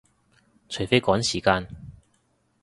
[0.67, 1.67] 除非趕時間